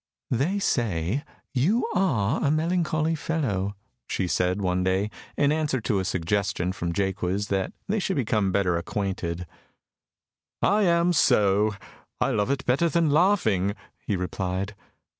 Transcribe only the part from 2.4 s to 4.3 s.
a melancholy fellow," she